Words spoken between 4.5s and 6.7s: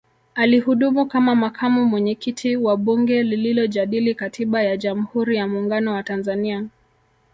ya Jamhuri ya Muungano wa Tanzania